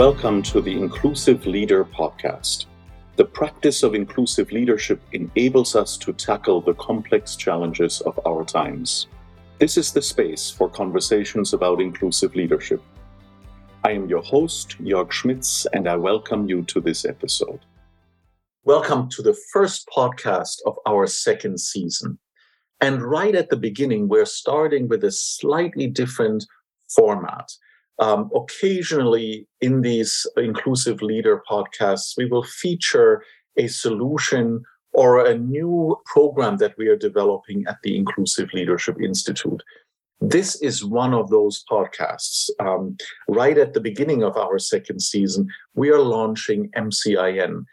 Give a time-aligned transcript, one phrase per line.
[0.00, 2.64] welcome to the Inclusive Leader podcast.
[3.16, 9.08] The practice of inclusive leadership enables us to tackle the complex challenges of our times.
[9.58, 12.82] This is the space for conversations about inclusive leadership.
[13.84, 17.60] I am your host, Jörg Schmitz, and I welcome you to this episode.
[18.64, 22.18] Welcome to the first podcast of our second season.
[22.80, 26.46] And right at the beginning, we're starting with a slightly different
[26.88, 27.50] format.
[28.00, 33.22] Um, occasionally, in these inclusive leader podcasts, we will feature
[33.58, 39.62] a solution or a new program that we are developing at the Inclusive Leadership Institute.
[40.20, 42.48] This is one of those podcasts.
[42.58, 42.96] Um,
[43.28, 47.64] right at the beginning of our second season, we are launching MCIN,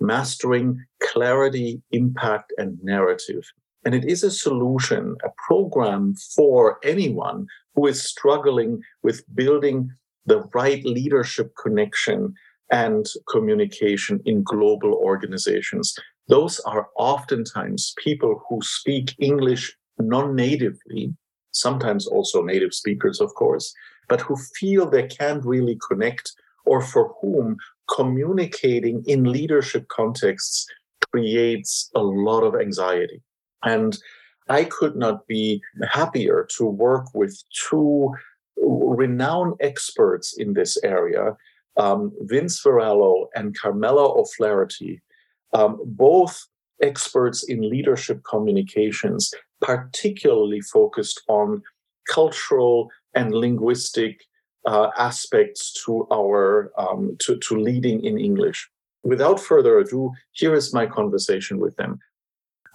[0.00, 3.44] Mastering Clarity, Impact, and Narrative.
[3.84, 9.90] And it is a solution, a program for anyone who is struggling with building
[10.26, 12.34] the right leadership connection
[12.70, 15.94] and communication in global organizations.
[16.28, 21.14] Those are oftentimes people who speak English non natively,
[21.50, 23.74] sometimes also native speakers, of course,
[24.08, 26.32] but who feel they can't really connect
[26.64, 27.56] or for whom
[27.94, 30.66] communicating in leadership contexts
[31.10, 33.22] creates a lot of anxiety.
[33.64, 33.98] And
[34.58, 35.62] I could not be
[35.98, 37.32] happier to work with
[37.68, 38.14] two
[39.02, 41.24] renowned experts in this area,
[41.84, 45.00] um, Vince Varallo and Carmela O'Flaherty,
[45.54, 46.34] um, both
[46.82, 51.62] experts in leadership communications, particularly focused on
[52.18, 54.14] cultural and linguistic
[54.66, 58.68] uh, aspects to our um, to, to leading in English.
[59.02, 61.98] Without further ado, here is my conversation with them.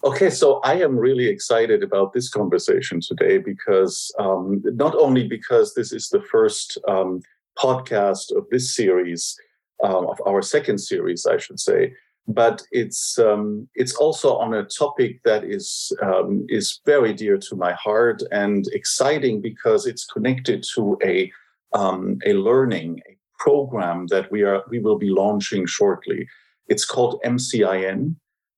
[0.04, 5.74] Okay, so I am really excited about this conversation today because um, not only because
[5.74, 7.22] this is the first um,
[7.58, 9.36] podcast of this series,
[9.84, 11.94] um, of our second series, I should say,
[12.28, 17.56] but it's um, it's also on a topic that is um, is very dear to
[17.56, 21.32] my heart and exciting because it's connected to a
[21.76, 26.28] a learning a program that we are we will be launching shortly.
[26.68, 28.16] It's called MCIN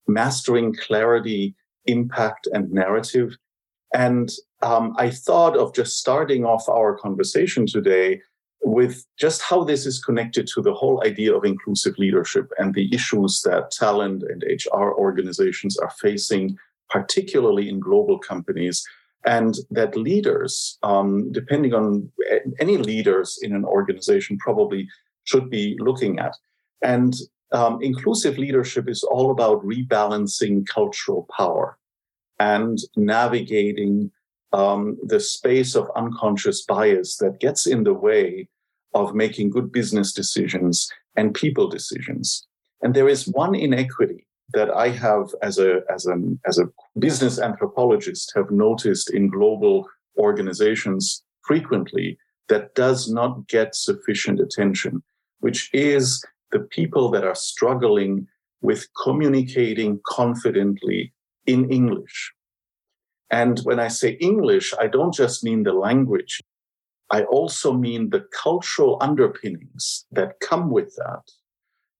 [0.09, 1.55] mastering clarity,
[1.85, 3.37] impact, and narrative.
[3.93, 4.29] And
[4.61, 8.21] um, I thought of just starting off our conversation today
[8.63, 12.93] with just how this is connected to the whole idea of inclusive leadership and the
[12.93, 16.57] issues that talent and HR organizations are facing,
[16.89, 18.83] particularly in global companies.
[19.25, 22.11] And that leaders, um, depending on
[22.59, 24.87] any leaders in an organization, probably
[25.23, 26.35] should be looking at.
[26.81, 27.13] And
[27.51, 31.77] um, inclusive leadership is all about rebalancing cultural power
[32.39, 34.11] and navigating
[34.53, 38.47] um, the space of unconscious bias that gets in the way
[38.93, 42.47] of making good business decisions and people decisions.
[42.81, 47.39] And there is one inequity that I have as a as an as a business
[47.39, 49.87] anthropologist have noticed in global
[50.17, 52.17] organizations frequently
[52.47, 55.03] that does not get sufficient attention,
[55.39, 58.27] which is the people that are struggling
[58.61, 61.13] with communicating confidently
[61.45, 62.33] in English.
[63.31, 66.41] And when I say English, I don't just mean the language.
[67.11, 71.23] I also mean the cultural underpinnings that come with that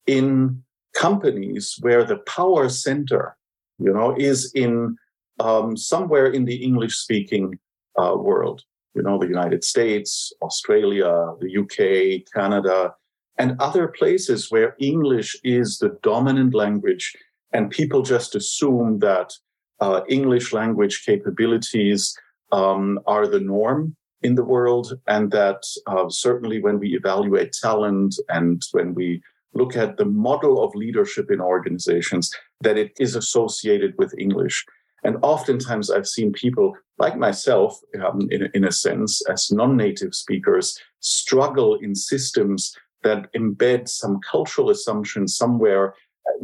[0.06, 0.64] in
[0.96, 3.38] companies where the power center,
[3.78, 4.98] you know, is in
[5.40, 7.58] um, somewhere in the English speaking
[7.98, 12.94] uh, world, you know, the United States, Australia, the UK, Canada,
[13.40, 17.16] and other places where English is the dominant language,
[17.54, 19.32] and people just assume that
[19.80, 22.14] uh, English language capabilities
[22.52, 28.16] um, are the norm in the world, and that uh, certainly when we evaluate talent
[28.28, 29.22] and when we
[29.54, 32.30] look at the model of leadership in organizations,
[32.62, 34.66] that it is associated with English.
[35.06, 40.14] And oftentimes I've seen people like myself, um, in, in a sense, as non native
[40.14, 45.94] speakers, struggle in systems that embed some cultural assumptions somewhere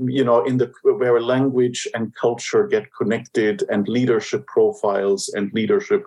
[0.08, 6.06] you know in the where language and culture get connected and leadership profiles and leadership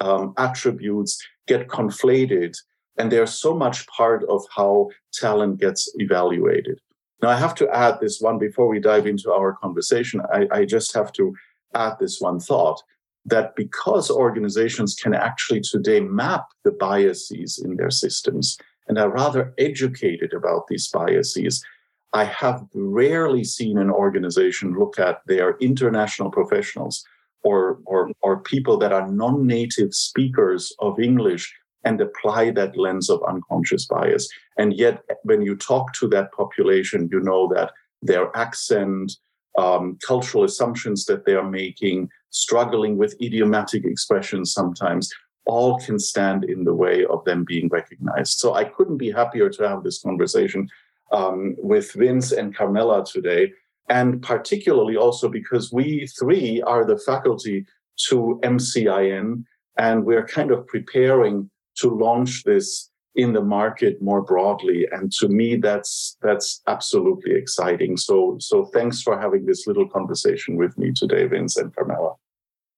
[0.00, 2.56] um, attributes get conflated.
[2.98, 6.80] And they're so much part of how talent gets evaluated.
[7.22, 10.20] Now i have to add this one before we dive into our conversation.
[10.32, 11.34] I, I just have to
[11.74, 12.80] add this one thought
[13.24, 18.56] that because organizations can actually today map the biases in their systems
[18.88, 21.64] and are rather educated about these biases.
[22.12, 27.04] I have rarely seen an organization look at their international professionals
[27.44, 31.54] or, or, or people that are non native speakers of English
[31.84, 34.28] and apply that lens of unconscious bias.
[34.56, 39.12] And yet, when you talk to that population, you know that their accent,
[39.56, 45.10] um, cultural assumptions that they are making, struggling with idiomatic expressions sometimes,
[45.48, 48.38] all can stand in the way of them being recognized.
[48.38, 50.68] So I couldn't be happier to have this conversation
[51.10, 53.52] um, with Vince and Carmela today,
[53.88, 57.66] and particularly also because we three are the faculty
[58.08, 59.44] to MCIN,
[59.78, 64.86] and we're kind of preparing to launch this in the market more broadly.
[64.92, 67.96] And to me, that's that's absolutely exciting.
[67.96, 72.16] So so thanks for having this little conversation with me today, Vince and Carmela.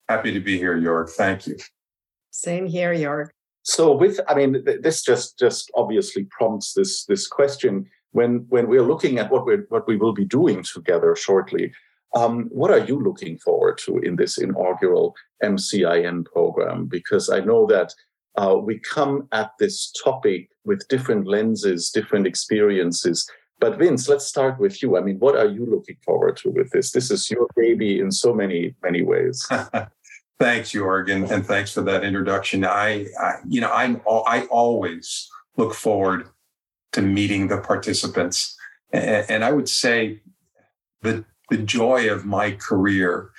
[0.09, 1.11] Happy to be here, Jorg.
[1.11, 1.57] Thank you.
[2.31, 3.29] Same here, Jorg.
[3.63, 8.83] So with I mean, this just just obviously prompts this this question when when we're
[8.87, 11.73] looking at what we what we will be doing together shortly.
[12.17, 16.87] Um, what are you looking forward to in this inaugural MCIN program?
[16.87, 17.95] Because I know that
[18.37, 23.31] uh, we come at this topic with different lenses, different experiences.
[23.61, 24.97] But Vince, let's start with you.
[24.97, 26.93] I mean, what are you looking forward to with this?
[26.93, 29.47] This is your baby in so many, many ways.
[30.41, 32.65] thanks, Jorg, and, and thanks for that introduction.
[32.65, 36.29] I, I, you know, I'm I always look forward
[36.93, 38.57] to meeting the participants,
[38.93, 40.21] and, and I would say
[41.03, 43.31] the the joy of my career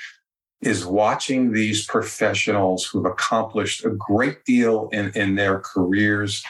[0.62, 6.44] is watching these professionals who've accomplished a great deal in, in their careers,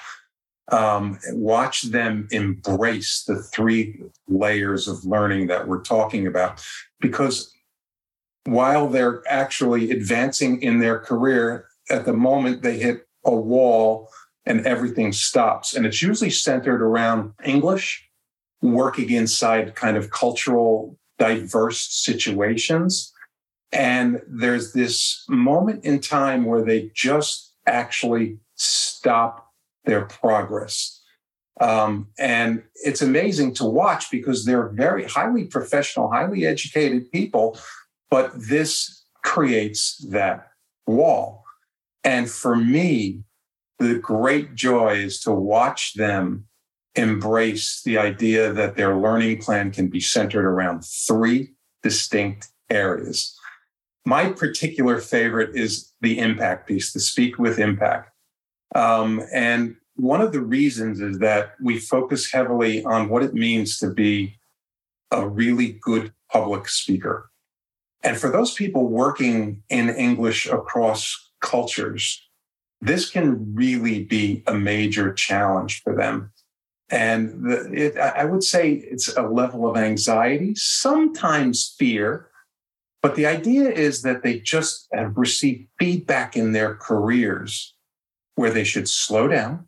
[0.71, 6.61] um, watch them embrace the three layers of learning that we're talking about.
[6.99, 7.53] Because
[8.45, 14.09] while they're actually advancing in their career, at the moment they hit a wall
[14.45, 15.75] and everything stops.
[15.75, 18.09] And it's usually centered around English,
[18.61, 23.13] working inside kind of cultural diverse situations
[23.71, 29.47] and there's this moment in time where they just actually stop
[29.85, 31.01] their progress.
[31.59, 37.57] Um, and it's amazing to watch because they're very highly professional, highly educated people,
[38.11, 40.49] but this creates that
[40.85, 41.43] wall.
[42.03, 43.23] And for me,
[43.79, 46.45] the great joy is to watch them
[46.95, 53.35] embrace the idea that their learning plan can be centered around three distinct areas.
[54.05, 58.11] My particular favorite is the impact piece, the speak with impact.
[58.75, 63.77] Um, and one of the reasons is that we focus heavily on what it means
[63.79, 64.39] to be
[65.11, 67.30] a really good public speaker.
[68.03, 72.21] And for those people working in English across cultures,
[72.81, 76.31] this can really be a major challenge for them.
[76.89, 82.29] And the, it, I would say it's a level of anxiety, sometimes fear,
[83.01, 87.73] but the idea is that they just have received feedback in their careers
[88.35, 89.67] where they should slow down,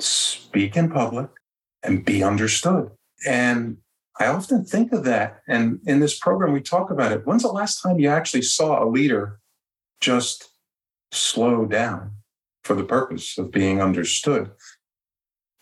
[0.00, 1.28] speak in public,
[1.82, 2.90] and be understood.
[3.26, 3.78] And
[4.18, 5.40] I often think of that.
[5.48, 7.26] And in this program, we talk about it.
[7.26, 9.40] When's the last time you actually saw a leader
[10.00, 10.48] just
[11.12, 12.12] slow down
[12.64, 14.50] for the purpose of being understood?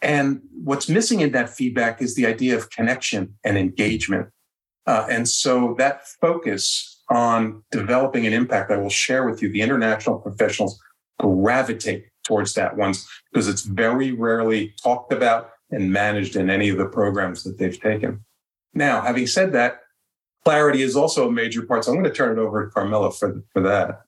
[0.03, 4.29] And what's missing in that feedback is the idea of connection and engagement.
[4.87, 9.61] Uh, and so that focus on developing an impact, I will share with you the
[9.61, 10.81] international professionals
[11.19, 16.79] gravitate towards that once because it's very rarely talked about and managed in any of
[16.79, 18.25] the programs that they've taken.
[18.75, 19.81] Now, having said that,
[20.45, 21.85] clarity is also a major part.
[21.85, 24.03] So I'm going to turn it over to Carmela for, for that.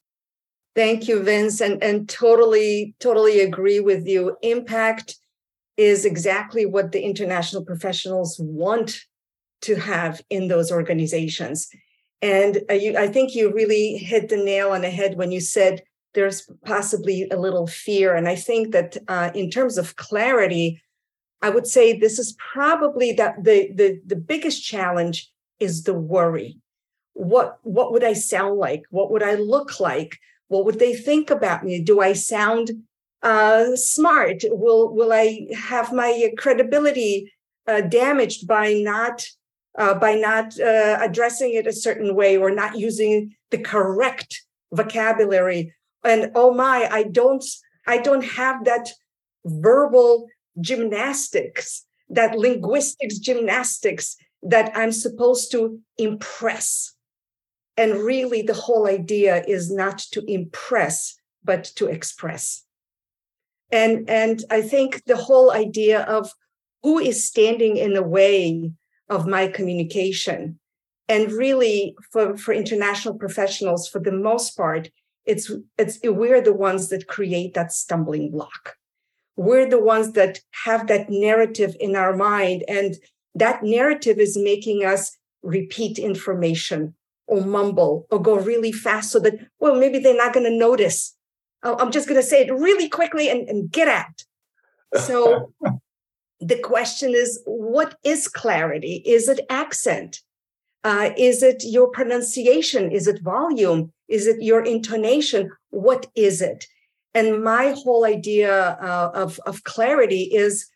[0.74, 4.36] Thank you, Vince, and, and totally, totally agree with you.
[4.42, 5.16] Impact
[5.76, 9.00] is exactly what the international professionals want
[9.62, 11.68] to have in those organizations.
[12.22, 15.40] And uh, you, I think you really hit the nail on the head when you
[15.40, 15.82] said
[16.14, 18.14] there's possibly a little fear.
[18.14, 20.80] And I think that uh, in terms of clarity,
[21.42, 26.58] I would say this is probably that the, the the biggest challenge is the worry.
[27.14, 28.82] What what would I sound like?
[28.90, 30.18] What would I look like?
[30.48, 31.80] What would they think about me?
[31.80, 32.70] Do I sound
[33.22, 34.44] uh, smart?
[34.44, 37.32] Will will I have my credibility
[37.66, 39.26] uh, damaged by not
[39.76, 45.74] uh, by not uh, addressing it a certain way or not using the correct vocabulary
[46.04, 47.44] and oh my i don't
[47.86, 48.88] i don't have that
[49.44, 50.26] verbal
[50.60, 56.94] gymnastics that linguistics gymnastics that i'm supposed to impress
[57.76, 62.64] and really the whole idea is not to impress but to express
[63.70, 66.32] and and i think the whole idea of
[66.82, 68.72] who is standing in the way
[69.08, 70.58] of my communication.
[71.08, 74.90] And really, for, for international professionals, for the most part,
[75.24, 78.74] it's it's we're the ones that create that stumbling block.
[79.36, 82.96] We're the ones that have that narrative in our mind and
[83.34, 86.94] that narrative is making us repeat information
[87.26, 91.16] or mumble or go really fast so that well maybe they're not going to notice
[91.62, 94.24] i'm just going to say it really quickly and, and get out
[94.94, 95.52] so
[96.42, 99.02] the question is what is clarity?
[99.06, 100.20] Is it accent?
[100.84, 102.90] Uh, is it your pronunciation?
[102.90, 103.92] Is it volume?
[104.08, 105.50] Is it your intonation?
[105.70, 106.66] What is it
[107.14, 110.68] and my whole idea uh, of, of clarity is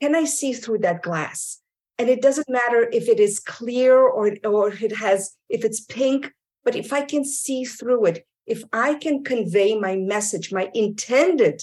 [0.00, 1.60] can i see through that glass?
[1.98, 6.32] And it doesn't matter if it is clear or or it has if it's pink
[6.64, 11.62] but if i can see through it if i can convey my message my intended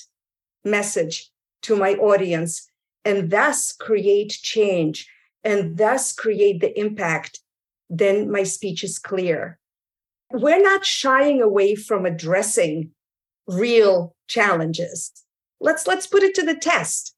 [0.66, 1.30] message
[1.62, 2.68] to my audience
[3.06, 5.08] and thus create change
[5.44, 7.44] and thus create the impact
[7.90, 9.60] then my speech is clear.
[10.32, 12.90] We're not shying away from addressing
[13.48, 15.12] real challenges.
[15.60, 17.16] Let's let's put it to the test.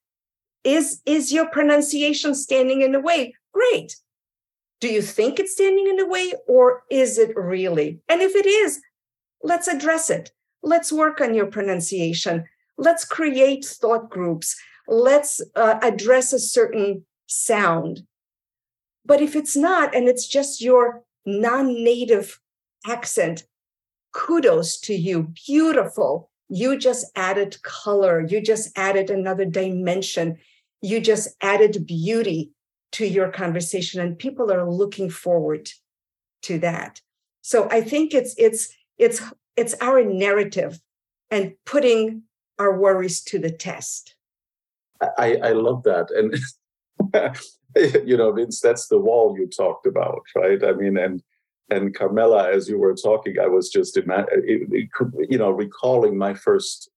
[0.63, 3.36] Is is your pronunciation standing in the way?
[3.53, 3.96] Great.
[4.82, 8.00] Do you think it's standing in the way or is it really?
[8.10, 8.82] And if it is
[9.41, 10.32] let's address it.
[10.63, 12.46] Let's work on your pronunciation.
[12.77, 14.55] Let's create thought groups.
[14.88, 18.01] Let's uh, address a certain sound.
[19.05, 22.39] But if it's not and it's just your non-native
[22.86, 23.44] accent
[24.15, 25.34] kudos to you.
[25.45, 26.29] Beautiful.
[26.48, 28.25] You just added color.
[28.25, 30.38] You just added another dimension.
[30.81, 32.51] You just added beauty
[32.93, 35.69] to your conversation and people are looking forward
[36.43, 37.01] to that.
[37.41, 39.22] So i think it's it's it's
[39.55, 40.79] it's our narrative
[41.29, 42.24] and putting
[42.57, 44.15] our worries to the test.
[45.01, 46.07] I i love that.
[46.12, 46.29] And
[48.07, 50.63] you know vince that's the wall you talked about right?
[50.63, 51.22] I mean and
[51.69, 56.89] and carmela as you were talking i was just you know recalling my first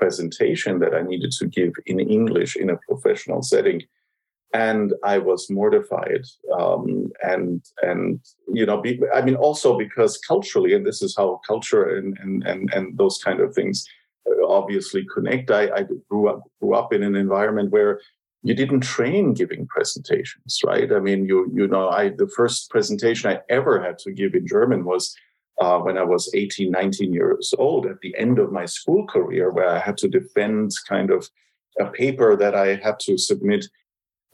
[0.00, 3.82] presentation that I needed to give in English in a professional setting.
[4.52, 6.24] And I was mortified,
[6.58, 8.18] um, and and
[8.52, 12.42] you know, be, I mean, also because culturally, and this is how culture and and
[12.50, 13.76] and, and those kind of things
[14.28, 15.52] uh, obviously connect.
[15.52, 18.00] I, I grew up grew up in an environment where
[18.42, 20.90] you didn't train giving presentations, right?
[20.92, 24.46] I mean, you you know, I the first presentation I ever had to give in
[24.46, 25.14] German was
[25.60, 29.50] uh, when I was 18, 19 years old at the end of my school career,
[29.50, 31.28] where I had to defend kind of
[31.78, 33.66] a paper that I had to submit.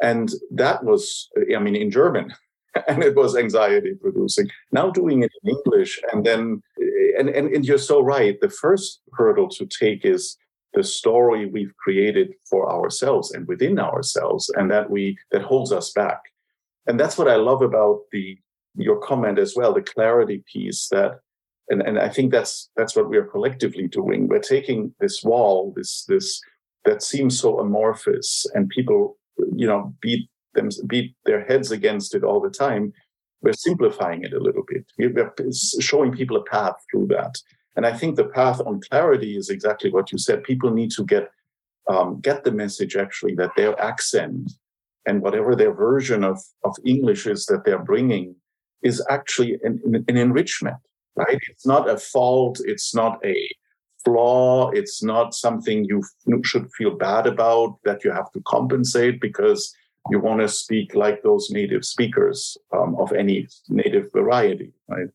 [0.01, 2.33] And that was, I mean, in German.
[2.89, 4.51] And it was anxiety producing.
[4.71, 6.63] Now doing it in English, and then,
[7.19, 8.39] and, and, and you're so right.
[8.39, 10.37] The first hurdle to take is
[10.77, 15.91] the story we've created for ourselves and within ourselves, and that we that holds us
[15.93, 16.21] back.
[16.87, 18.39] And that's what I love about the
[18.77, 21.21] your comment as well, the clarity piece that
[21.69, 24.29] and, and I think that's that's what we are collectively doing.
[24.29, 26.41] We're taking this wall, this this
[26.85, 29.19] that seems so amorphous, and people,
[29.57, 32.93] you know, beat them beat their heads against it all the time.
[33.43, 34.85] We're simplifying it a little bit.
[34.99, 35.33] We're
[35.81, 37.37] showing people a path through that.
[37.77, 40.43] And I think the path on clarity is exactly what you said.
[40.43, 41.31] People need to get
[41.89, 44.51] um, get the message actually that their accent
[45.07, 48.35] and whatever their version of, of English is that they're bringing
[48.83, 50.77] is actually an, an enrichment,
[51.15, 51.39] right?
[51.49, 52.61] It's not a fault.
[52.65, 53.49] It's not a
[54.05, 54.71] flaw.
[54.71, 56.03] It's not something you
[56.45, 59.73] should feel bad about that you have to compensate because
[60.11, 65.09] you want to speak like those native speakers um, of any native variety, right?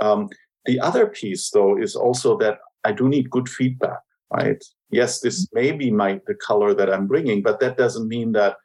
[0.00, 0.28] Um,
[0.66, 4.00] the other piece, though, is also that I do need good feedback,
[4.32, 4.62] right?
[4.90, 5.58] Yes, this mm-hmm.
[5.58, 8.56] may be my the color that I'm bringing, but that doesn't mean that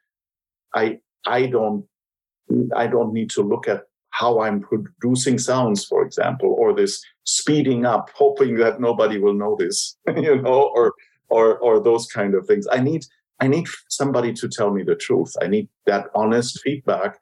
[0.73, 1.85] I I don't
[2.75, 7.85] I don't need to look at how I'm producing sounds, for example, or this speeding
[7.85, 10.93] up, hoping that nobody will notice, you know, or
[11.29, 12.67] or or those kind of things.
[12.71, 13.05] I need
[13.39, 15.33] I need somebody to tell me the truth.
[15.41, 17.19] I need that honest feedback,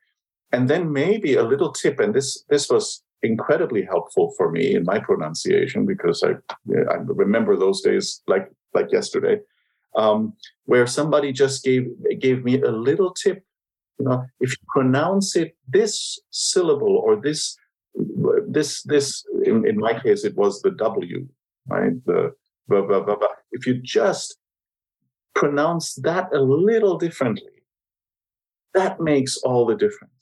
[0.52, 2.00] and then maybe a little tip.
[2.00, 6.32] And this this was incredibly helpful for me in my pronunciation because I
[6.92, 9.40] I remember those days like like yesterday,
[9.96, 10.34] um,
[10.66, 11.88] where somebody just gave
[12.20, 13.44] gave me a little tip
[14.00, 17.58] you know, if you pronounce it this syllable or this
[18.48, 21.28] this this in, in my case it was the W,
[21.68, 21.94] right?
[22.06, 22.34] The
[22.68, 23.28] blah, blah, blah, blah.
[23.52, 24.38] if you just
[25.34, 27.64] pronounce that a little differently,
[28.74, 30.14] that makes all the difference.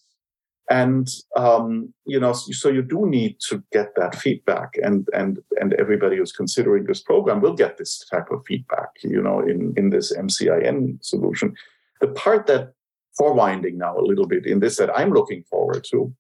[0.70, 5.74] And um, you know, so you do need to get that feedback, and and and
[5.74, 8.90] everybody who's considering this program will get this type of feedback.
[9.04, 11.54] You know, in in this MCIN solution.
[12.02, 12.74] The part that
[13.16, 16.14] for winding now a little bit in this that I'm looking forward to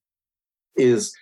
[0.75, 1.13] is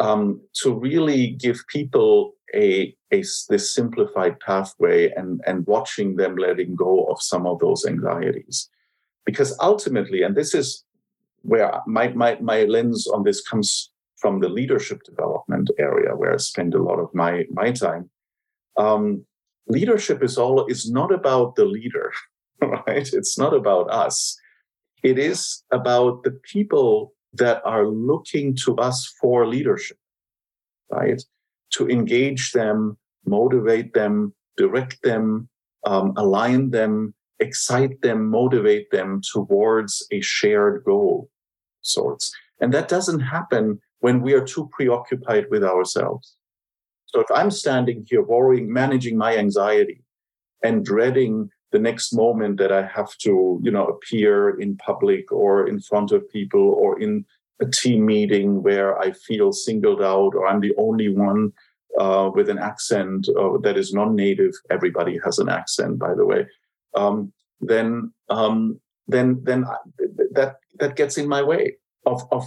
[0.00, 6.74] um, to really give people a, a this simplified pathway and and watching them letting
[6.74, 8.68] go of some of those anxieties
[9.24, 10.84] because ultimately and this is
[11.42, 16.36] where my my, my lens on this comes from the leadership development area where i
[16.36, 18.10] spend a lot of my my time.
[18.76, 19.24] Um,
[19.66, 22.12] leadership is all is not about the leader
[22.62, 23.08] right?
[23.12, 24.36] It's not about us.
[25.02, 29.96] It is about the people that are looking to us for leadership
[30.90, 31.22] right?
[31.74, 35.48] To engage them, motivate them, direct them,
[35.86, 41.28] um, align them, excite them, motivate them towards a shared goal
[41.82, 42.30] sorts.
[42.60, 46.36] And that doesn't happen when we are too preoccupied with ourselves.
[47.06, 50.02] So if I'm standing here worrying, managing my anxiety
[50.62, 55.66] and dreading the next moment that I have to, you know, appear in public or
[55.66, 57.24] in front of people or in
[57.60, 61.52] a team meeting where I feel singled out or I'm the only one
[61.98, 64.52] uh, with an accent uh, that is non-native.
[64.70, 66.46] Everybody has an accent, by the way.
[66.94, 69.64] Um, then, um, then, then
[70.32, 72.44] that that gets in my way of of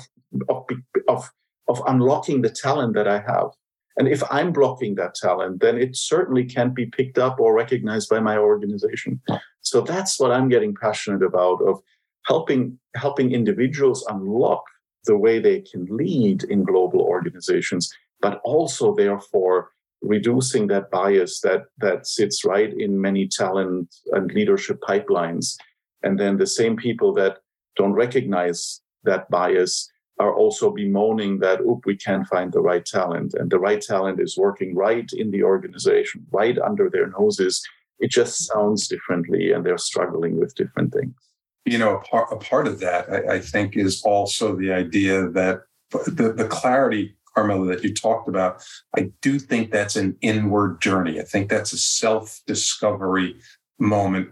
[0.50, 0.66] of
[1.08, 1.30] of
[1.68, 3.50] of unlocking the talent that I have.
[3.96, 8.10] And if I'm blocking that talent, then it certainly can't be picked up or recognized
[8.10, 9.22] by my organization.
[9.62, 11.80] So that's what I'm getting passionate about of
[12.26, 14.64] helping helping individuals unlock
[15.06, 19.70] the way they can lead in global organizations, but also therefore
[20.04, 25.56] reducing that bias that that sits right in many talent and leadership pipelines.
[26.04, 27.40] And then the same people that
[27.76, 33.34] don't recognize that bias are also bemoaning that, oop, we can't find the right talent.
[33.34, 37.64] And the right talent is working right in the organization, right under their noses.
[38.00, 41.16] It just sounds differently and they're struggling with different things
[41.66, 45.30] you know, a part, a part of that, I, I think, is also the idea
[45.30, 48.64] that the, the clarity, Carmela, that you talked about,
[48.96, 51.20] I do think that's an inward journey.
[51.20, 53.36] I think that's a self discovery
[53.80, 54.30] moment.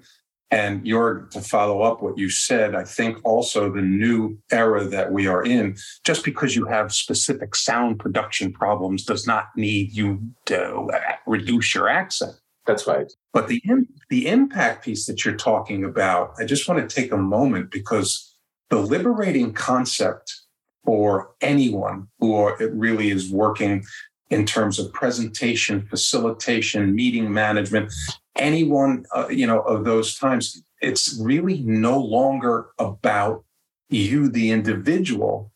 [0.54, 5.14] And you're to follow up what you said, I think also the new era that
[5.14, 10.20] we are in, just because you have specific sound production problems does not need you
[10.48, 10.90] to
[11.26, 12.34] reduce your accent.
[12.68, 13.12] That's right.
[13.32, 13.62] But the
[14.10, 18.36] the impact piece that you're talking about, I just want to take a moment because
[18.70, 20.41] the liberating concept
[20.84, 23.84] for anyone who are, really is working
[24.30, 27.94] in terms of presentation, facilitation, meeting management,
[28.38, 33.44] anyone uh, you know of those times, it's really no longer about
[33.90, 35.52] you, the individual.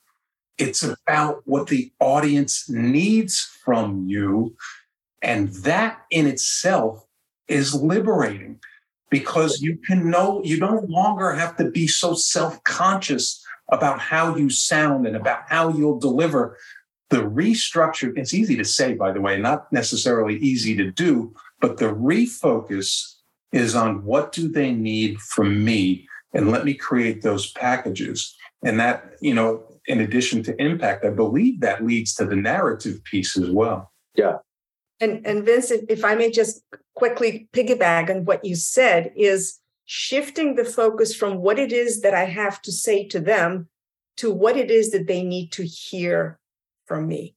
[0.57, 4.55] It's about what the audience needs from you
[5.25, 7.03] and that in itself
[7.47, 8.59] is liberating
[9.09, 14.49] because you can know you no longer have to be so self-conscious about how you
[14.49, 16.57] sound and about how you'll deliver.
[17.09, 21.77] The restructure it's easy to say by the way not necessarily easy to do but
[21.77, 23.15] the refocus
[23.51, 28.35] is on what do they need from me and let me create those packages.
[28.63, 33.03] And that you know in addition to impact i believe that leads to the narrative
[33.03, 33.91] piece as well.
[34.15, 34.37] Yeah
[34.99, 36.63] and and Vince, if, I may just
[36.95, 42.13] quickly piggyback on what you said, is shifting the focus from what it is that
[42.13, 43.67] I have to say to them
[44.17, 46.39] to what it is that they need to hear
[46.85, 47.35] from me.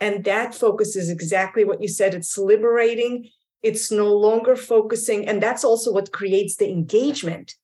[0.00, 2.14] And that focus is exactly what you said.
[2.14, 3.28] It's liberating.
[3.62, 5.28] It's no longer focusing.
[5.28, 7.54] And that's also what creates the engagement.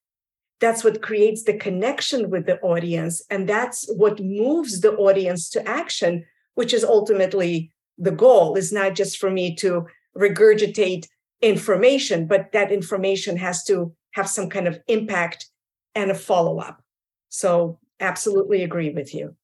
[0.61, 3.22] That's what creates the connection with the audience.
[3.31, 6.24] And that's what moves the audience to action,
[6.55, 11.07] which is ultimately the goal is not just for me to regurgitate
[11.43, 15.47] information, but that information has to have some kind of impact
[15.95, 16.83] and a follow up.
[17.29, 19.35] So, absolutely agree with you.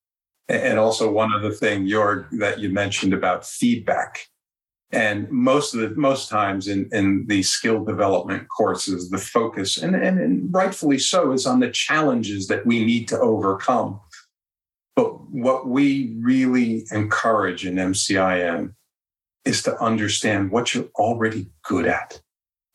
[0.49, 4.27] And also, one other thing, Jorg, that you mentioned about feedback.
[4.93, 9.97] And most of the most times in, in the skill development courses, the focus, and,
[9.97, 14.01] and, and rightfully so, is on the challenges that we need to overcome.
[15.35, 18.73] What we really encourage in MCIN
[19.45, 22.21] is to understand what you're already good at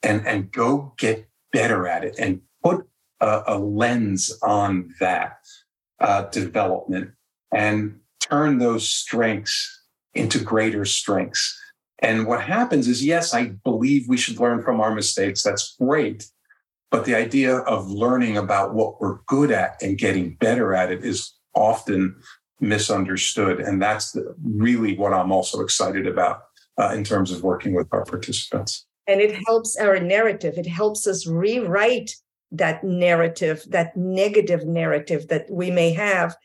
[0.04, 2.86] and, and go get better at it and put
[3.22, 5.38] a, a lens on that
[6.02, 7.12] uh, development
[7.54, 11.58] and turn those strengths into greater strengths.
[12.00, 15.44] And what happens is, yes, I believe we should learn from our mistakes.
[15.44, 16.28] That's great.
[16.92, 21.06] But the idea of learning about what we're good at and getting better at it
[21.06, 22.16] is often
[22.60, 23.60] misunderstood.
[23.60, 26.42] And that's the, really what I'm also excited about
[26.80, 28.86] uh, in terms of working with our participants.
[29.08, 32.12] And it helps our narrative, it helps us rewrite
[32.52, 36.36] that narrative, that negative narrative that we may have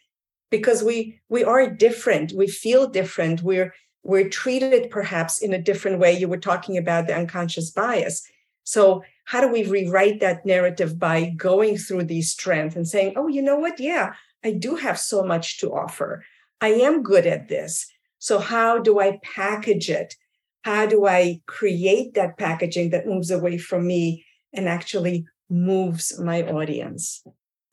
[0.51, 3.73] because we we are different we feel different we're
[4.05, 6.13] we're treated perhaps in a different way.
[6.13, 8.23] You were talking about the unconscious bias.
[8.63, 13.27] So, how do we rewrite that narrative by going through these strengths and saying, oh,
[13.27, 13.81] you know what?
[13.81, 14.13] Yeah,
[14.45, 16.25] I do have so much to offer.
[16.61, 17.87] I am good at this.
[18.19, 20.15] So, how do I package it?
[20.63, 26.43] How do I create that packaging that moves away from me and actually moves my
[26.43, 27.23] audience?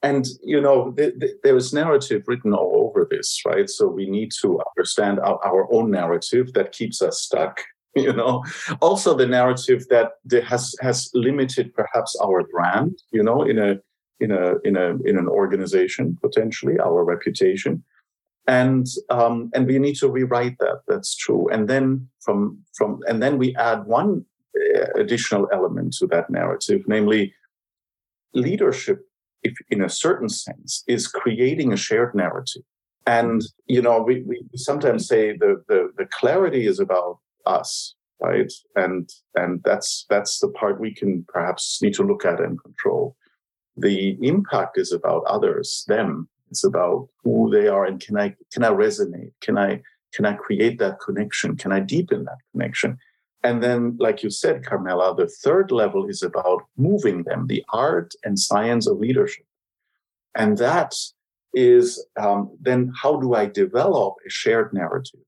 [0.03, 3.69] And, you know, th- th- there is narrative written all over this, right?
[3.69, 7.62] So we need to understand our, our own narrative that keeps us stuck
[7.95, 8.43] you know
[8.81, 10.12] also the narrative that
[10.47, 13.75] has has limited perhaps our brand you know in a
[14.21, 17.84] in a in a in an organization potentially our reputation
[18.47, 20.81] and um, and we need to rewrite that.
[20.88, 21.47] That's true.
[21.49, 24.25] And then from from and then we add one
[24.75, 27.34] uh, additional element to that narrative, namely
[28.34, 28.99] leadership.
[29.43, 32.63] If in a certain sense is creating a shared narrative,
[33.07, 38.51] and you know we, we sometimes say the, the the clarity is about us, right?
[38.75, 43.15] And and that's that's the part we can perhaps need to look at and control.
[43.82, 48.63] The impact is about others, them, it's about who they are and can I can
[48.63, 49.32] I resonate?
[49.41, 49.82] Can I
[50.13, 51.56] can I create that connection?
[51.56, 52.98] Can I deepen that connection?
[53.44, 58.13] And then, like you said, Carmela, the third level is about moving them, the art
[58.24, 59.46] and science of leadership.
[60.36, 60.94] And that
[61.54, 65.22] is um, then how do I develop a shared narrative?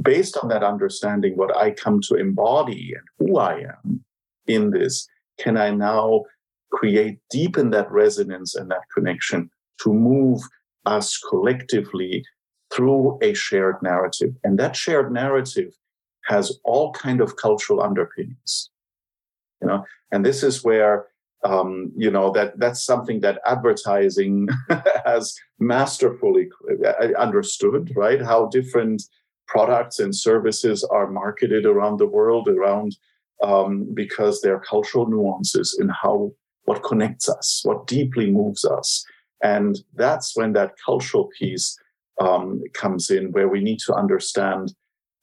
[0.00, 4.04] Based on that understanding, what I come to embody and who I am
[4.46, 5.08] in this,
[5.38, 6.24] can I now
[6.72, 9.50] create, deepen that resonance and that connection
[9.82, 10.40] to move
[10.86, 12.24] us collectively
[12.72, 14.34] through a shared narrative.
[14.42, 15.74] And that shared narrative
[16.26, 18.70] has all kind of cultural underpinnings.
[19.60, 21.06] You know, and this is where
[21.44, 24.48] um, you know that that's something that advertising
[25.04, 26.48] has masterfully
[26.84, 28.22] uh, understood, right?
[28.22, 29.02] How different
[29.46, 32.96] products and services are marketed around the world, around
[33.42, 36.32] um, because there are cultural nuances in how
[36.72, 39.04] what connects us, what deeply moves us,
[39.42, 41.78] and that's when that cultural piece
[42.20, 44.74] um, comes in, where we need to understand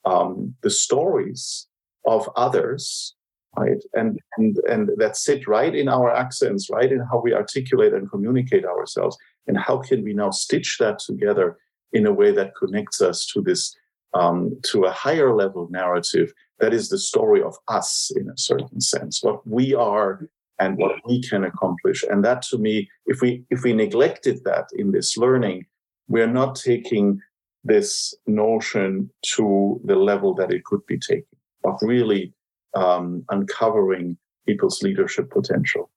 [0.04, 1.66] um, the stories
[2.06, 3.14] of others,
[3.56, 3.82] right?
[3.94, 8.10] And, and, and that sit right in our accents, right in how we articulate and
[8.10, 9.16] communicate ourselves.
[9.46, 11.56] And how can we now stitch that together
[11.92, 13.74] in a way that connects us to this,
[14.14, 18.80] um, to a higher level narrative that is the story of us in a certain
[18.80, 20.28] sense, what we are
[20.60, 22.04] and what we can accomplish.
[22.08, 25.66] And that to me, if we if we neglected that in this learning,
[26.08, 27.20] we're not taking
[27.64, 32.32] this notion to the level that it could be taken of really
[32.74, 35.90] um, uncovering people's leadership potential.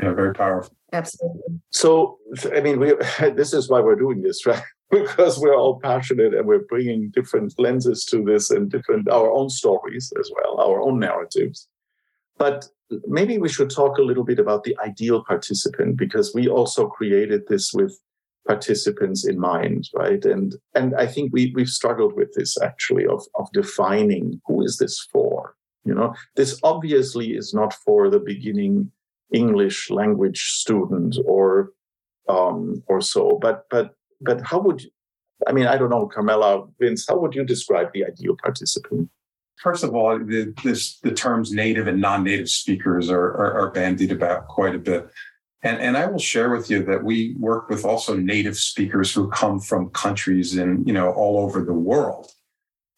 [0.00, 0.76] Yeah, very powerful.
[0.92, 1.60] Absolutely.
[1.70, 2.18] So,
[2.54, 2.94] I mean, we
[3.34, 4.62] this is why we're doing this, right?
[4.90, 9.50] because we're all passionate and we're bringing different lenses to this and different our own
[9.50, 11.68] stories as well, our own narratives.
[12.38, 12.68] But
[13.06, 17.42] maybe we should talk a little bit about the ideal participant because we also created
[17.48, 17.98] this with
[18.46, 20.24] participants in mind right?
[20.24, 24.78] And and i think we we've struggled with this actually of of defining who is
[24.78, 26.12] this for you know?
[26.36, 28.90] This obviously is not for the beginning
[29.32, 31.72] english language student or
[32.28, 34.90] um or so but but but how would you
[35.46, 39.10] i mean i don't know carmela vince how would you describe the ideal participant
[39.62, 44.12] First of all, the, this, the terms native and non-native speakers are, are, are bandied
[44.12, 45.08] about quite a bit.
[45.62, 49.28] And, and I will share with you that we work with also native speakers who
[49.30, 52.30] come from countries in, you know, all over the world.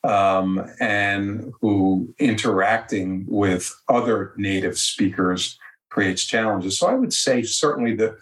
[0.02, 5.58] Um, and who interacting with other native speakers
[5.90, 6.78] creates challenges.
[6.78, 8.16] So I would say certainly the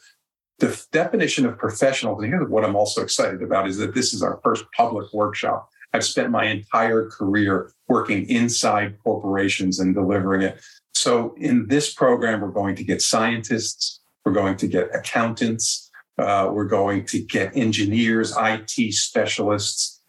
[0.58, 4.24] the definition of professional, and here's what I'm also excited about, is that this is
[4.24, 5.70] our first public workshop.
[5.92, 10.60] I've spent my entire career working inside corporations and delivering it.
[10.94, 16.50] So in this program, we're going to get scientists, we're going to get accountants, uh,
[16.52, 20.02] we're going to get engineers, IT specialists,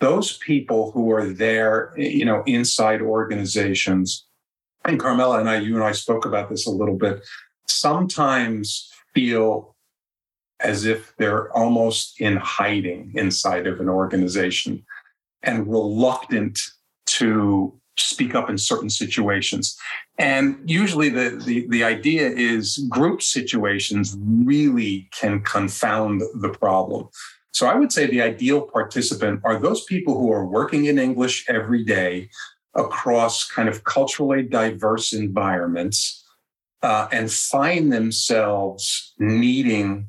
[0.00, 4.26] those people who are there, you know, inside organizations.
[4.84, 7.26] And Carmela and I, you and I spoke about this a little bit.
[7.66, 9.74] Sometimes feel
[10.60, 14.84] as if they're almost in hiding inside of an organization
[15.42, 16.58] and reluctant
[17.06, 19.76] to speak up in certain situations.
[20.18, 27.08] And usually the, the, the idea is group situations really can confound the problem.
[27.52, 31.46] So I would say the ideal participant are those people who are working in English
[31.48, 32.28] every day
[32.74, 36.22] across kind of culturally diverse environments
[36.82, 40.08] uh, and find themselves needing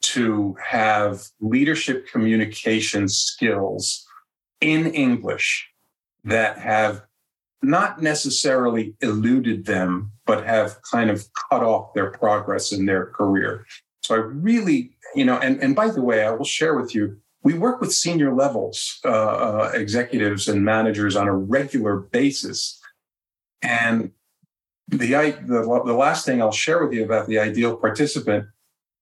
[0.00, 4.06] to have leadership communication skills
[4.60, 5.68] in English
[6.24, 7.02] that have
[7.62, 13.66] not necessarily eluded them, but have kind of cut off their progress in their career.
[14.02, 17.18] So I really, you know, and, and by the way, I will share with you,
[17.42, 22.80] we work with senior levels, uh, uh, executives and managers on a regular basis.
[23.62, 24.12] And
[24.88, 24.98] the,
[25.46, 28.46] the, the last thing I'll share with you about the ideal participant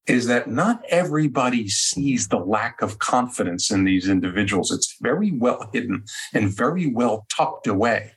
[0.09, 4.73] is that not everybody sees the lack of confidence in these individuals.
[4.73, 8.13] It's very well hidden and very well tucked away.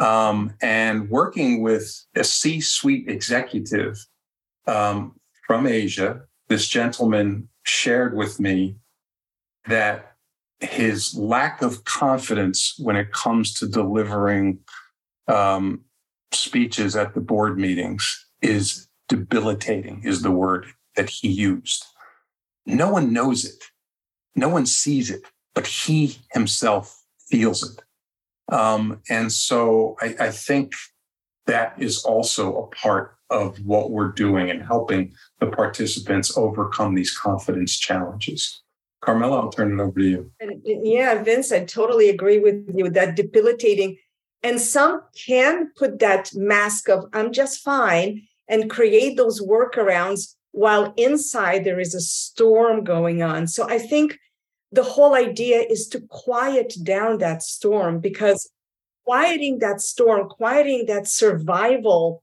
[0.00, 3.98] Um, and working with a C suite executive
[4.66, 8.76] um, from Asia, this gentleman shared with me
[9.68, 10.16] that
[10.60, 14.58] his lack of confidence when it comes to delivering
[15.28, 15.82] um,
[16.32, 21.84] speeches at the board meetings is debilitating, is the word that he used.
[22.66, 23.64] No one knows it,
[24.34, 25.22] no one sees it,
[25.54, 27.82] but he himself feels it.
[28.54, 30.72] Um, and so I, I think
[31.46, 37.16] that is also a part of what we're doing and helping the participants overcome these
[37.16, 38.62] confidence challenges.
[39.00, 40.30] Carmela, I'll turn it over to you.
[40.64, 43.96] Yeah, Vince, I totally agree with you that debilitating.
[44.42, 50.92] And some can put that mask of I'm just fine and create those workarounds while
[50.96, 53.46] inside there is a storm going on.
[53.46, 54.18] So I think
[54.72, 58.50] the whole idea is to quiet down that storm because
[59.04, 62.22] quieting that storm, quieting that survival,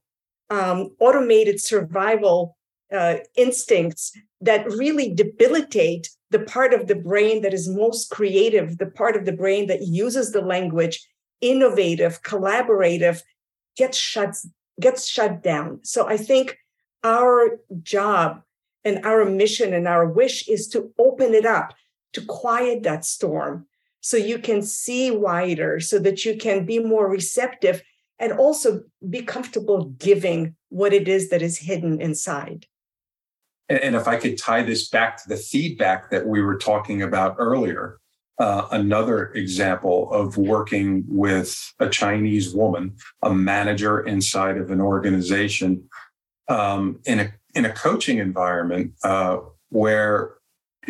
[0.50, 2.56] um, automated survival
[2.92, 8.86] uh, instincts that really debilitate the part of the brain that is most creative, the
[8.86, 11.06] part of the brain that uses the language,
[11.40, 13.22] innovative, collaborative,
[13.76, 14.36] gets shut
[14.80, 15.80] gets shut down.
[15.82, 16.56] So I think
[17.04, 18.42] our job
[18.84, 21.74] and our mission and our wish is to open it up
[22.12, 23.66] to quiet that storm
[24.00, 27.82] so you can see wider, so that you can be more receptive
[28.18, 32.66] and also be comfortable giving what it is that is hidden inside.
[33.68, 37.36] And if I could tie this back to the feedback that we were talking about
[37.38, 37.98] earlier,
[38.38, 45.88] uh, another example of working with a Chinese woman, a manager inside of an organization
[46.48, 49.38] um, in a in a coaching environment uh,
[49.70, 50.38] where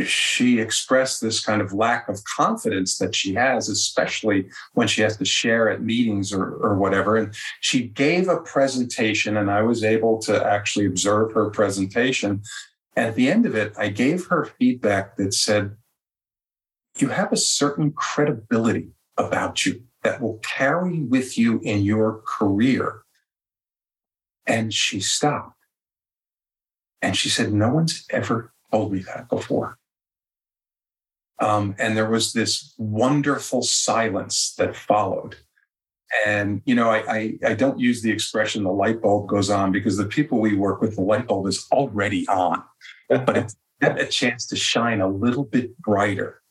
[0.05, 5.17] she expressed this kind of lack of confidence that she has, especially when she has
[5.17, 7.17] to share at meetings or, or whatever.
[7.17, 12.43] And she gave a presentation, and I was able to actually observe her presentation.
[12.97, 15.77] At the end of it, I gave her feedback that said,
[16.99, 23.03] You have a certain credibility about you that will carry with you in your career.
[24.49, 25.55] And she stopped.
[27.01, 29.79] And she said, No one's ever told me that before.
[31.41, 35.37] Um, and there was this wonderful silence that followed.
[36.27, 39.73] And, you know, I, I, I, don't use the expression the light bulb goes on
[39.73, 42.65] because the people we work with, the light bulb is already on,
[43.09, 46.43] but it's a chance to shine a little bit brighter.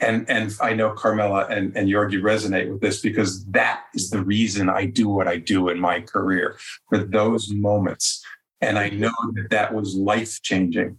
[0.00, 4.22] And, and I know Carmela and, and Yorgi resonate with this because that is the
[4.22, 8.22] reason I do what I do in my career for those moments.
[8.60, 10.98] And I know that that was life changing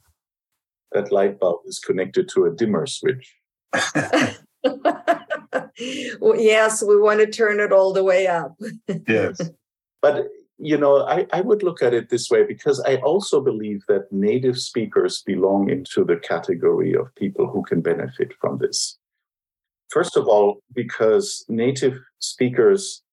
[0.95, 3.35] that light bulb is connected to a dimmer switch.
[6.19, 8.55] well, yes, we want to turn it all the way up.
[9.07, 9.39] yes.
[10.01, 13.83] But, you know, I, I would look at it this way because I also believe
[13.87, 18.97] that native speakers belong into the category of people who can benefit from this.
[19.89, 23.03] First of all, because native speakers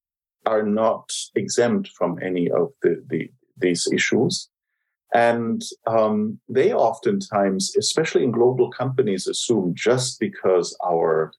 [0.47, 4.49] are not exempt from any of the, the these issues.
[5.15, 11.33] And um, they oftentimes, especially in global companies, assume just because our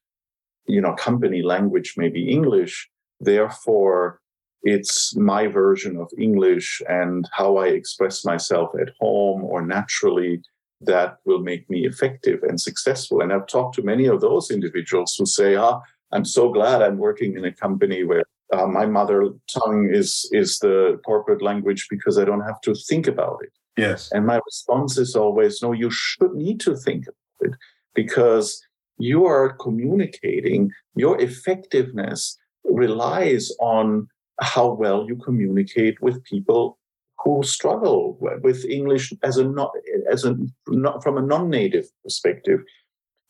[0.66, 2.88] you know company language may be English,
[3.20, 4.20] therefore
[4.64, 10.42] it's my version of English and how I express myself at home or naturally
[10.80, 13.20] that will make me effective and successful.
[13.20, 15.80] And I've talked to many of those individuals who say, ah,
[16.12, 20.58] I'm so glad I'm working in a company where uh, my mother tongue is is
[20.58, 23.52] the corporate language because I don't have to think about it.
[23.76, 24.10] Yes.
[24.12, 27.58] And my response is always, no, you should need to think about it
[27.94, 28.64] because
[28.98, 34.08] you are communicating, your effectiveness relies on
[34.40, 36.78] how well you communicate with people
[37.22, 39.70] who struggle with English as a not
[40.10, 40.36] as a
[40.68, 42.60] not from a non-native perspective.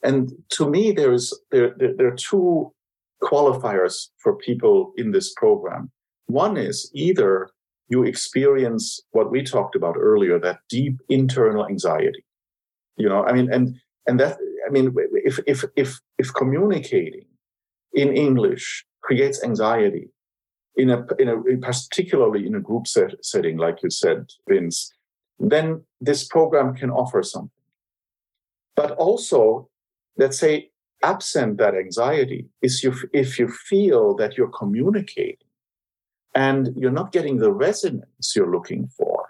[0.03, 2.73] And to me, there is there, there, there are two
[3.23, 5.91] qualifiers for people in this program.
[6.27, 7.49] One is either
[7.89, 12.25] you experience what we talked about earlier that deep internal anxiety
[12.97, 14.37] you know i mean and and that
[14.67, 17.27] i mean if if if if communicating
[17.95, 20.09] in english creates anxiety
[20.77, 24.93] in a, in a particularly in a group set, setting, like you said, Vince,
[25.39, 27.51] then this program can offer something.
[28.77, 29.69] But also,
[30.17, 30.71] let's say,
[31.03, 35.37] absent that anxiety, is you, if you feel that you're communicating
[36.35, 39.29] and you're not getting the resonance you're looking for,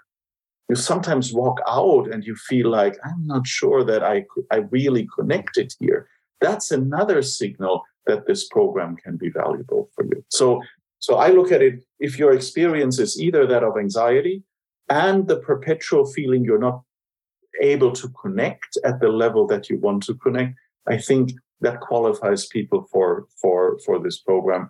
[0.69, 5.07] you sometimes walk out and you feel like, I'm not sure that I, I really
[5.15, 6.07] connected here.
[6.41, 10.23] That's another signal that this program can be valuable for you.
[10.29, 10.61] So,
[10.99, 14.43] so I look at it if your experience is either that of anxiety
[14.89, 16.81] and the perpetual feeling you're not
[17.61, 20.55] able to connect at the level that you want to connect,
[20.87, 21.31] I think
[21.61, 24.69] that qualifies people for for for this program.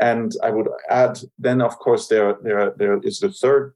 [0.00, 3.74] And I would add, then of course there there there is the third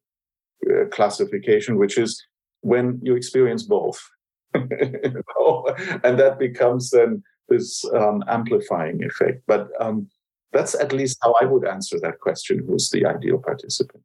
[0.69, 2.21] uh, classification, which is
[2.61, 4.01] when you experience both,
[4.55, 9.43] and that becomes then this um, amplifying effect.
[9.47, 10.09] But um,
[10.53, 14.03] that's at least how I would answer that question: Who's the ideal participant?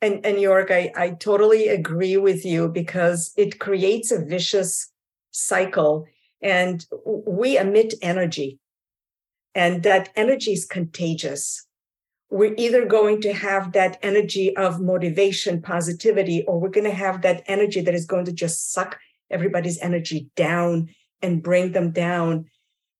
[0.00, 4.92] And and Joerg, I, I totally agree with you because it creates a vicious
[5.30, 6.06] cycle
[6.42, 8.58] and we emit energy.
[9.54, 11.66] And that energy is contagious.
[12.30, 17.22] We're either going to have that energy of motivation, positivity, or we're going to have
[17.22, 18.98] that energy that is going to just suck
[19.30, 20.88] everybody's energy down
[21.20, 22.46] and bring them down.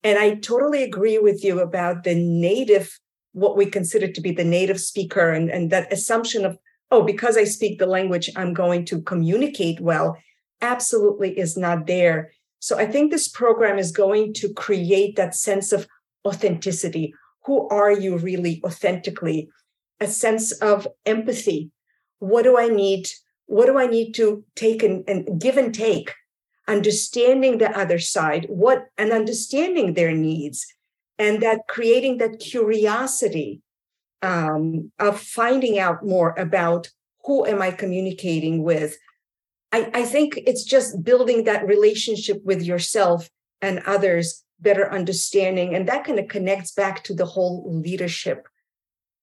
[0.03, 2.99] And I totally agree with you about the native,
[3.31, 6.57] what we consider to be the native speaker, and, and that assumption of,
[6.91, 10.17] oh, because I speak the language, I'm going to communicate well,
[10.61, 12.31] absolutely is not there.
[12.59, 15.87] So I think this program is going to create that sense of
[16.25, 17.13] authenticity.
[17.45, 19.49] Who are you really authentically?
[19.99, 21.71] A sense of empathy.
[22.19, 23.07] What do I need?
[23.47, 26.13] What do I need to take and, and give and take?
[26.67, 30.65] Understanding the other side, what and understanding their needs,
[31.19, 33.61] and that creating that curiosity
[34.21, 36.89] um, of finding out more about
[37.25, 38.97] who am I communicating with.
[39.71, 43.29] I, I think it's just building that relationship with yourself
[43.61, 45.75] and others better understanding.
[45.75, 48.47] And that kind of connects back to the whole leadership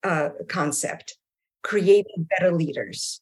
[0.02, 1.16] uh, concept,
[1.62, 3.20] creating better leaders.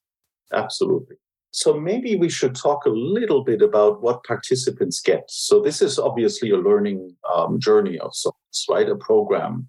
[0.53, 1.17] Absolutely.
[1.51, 5.25] So maybe we should talk a little bit about what participants get.
[5.29, 8.89] So this is obviously a learning um, journey of sorts, right?
[8.89, 9.67] A program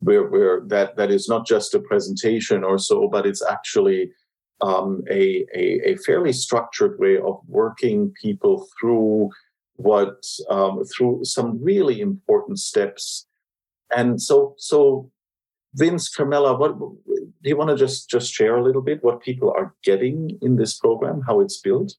[0.00, 4.10] where, where that, that is not just a presentation or so, but it's actually
[4.60, 9.30] um, a, a, a, fairly structured way of working people through
[9.74, 13.26] what um, through some really important steps.
[13.96, 15.12] And so, so
[15.74, 16.74] Vince, Carmela, what
[17.42, 20.56] do you want to just just share a little bit what people are getting in
[20.56, 21.94] this program, how it's built?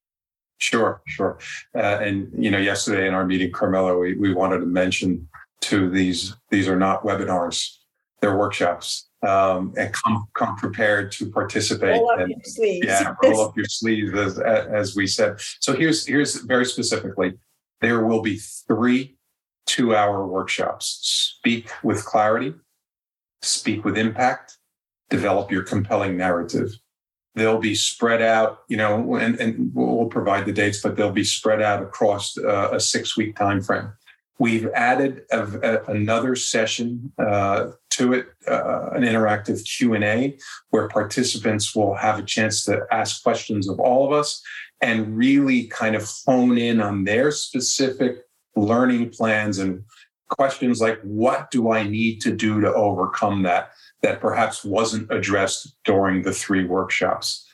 [0.57, 1.39] Sure, sure.
[1.73, 5.27] Uh, and you know, yesterday in our meeting, Carmela, we, we wanted to mention
[5.61, 7.77] to these these are not webinars;
[8.21, 9.07] they're workshops.
[9.21, 11.99] Um, and come come prepared to participate.
[11.99, 12.87] Roll up and, your sleeves.
[12.87, 15.39] Yeah, roll up your sleeves, as, as we said.
[15.59, 17.33] So here's here's very specifically
[17.81, 19.17] there will be three
[19.65, 22.53] two hour workshops speak with clarity,
[23.41, 24.57] speak with impact,
[25.09, 26.71] develop your compelling narrative.
[27.35, 31.23] They'll be spread out, you know, and, and we'll provide the dates, but they'll be
[31.23, 33.91] spread out across uh, a six week time frame.
[34.39, 40.37] We've added a, a, another session uh, to it, uh, an interactive Q and A,
[40.69, 44.41] where participants will have a chance to ask questions of all of us,
[44.81, 48.19] and really kind of hone in on their specific
[48.55, 49.83] learning plans and
[50.29, 55.75] questions like what do I need to do to overcome that that perhaps wasn't addressed
[55.83, 57.45] during the three workshops.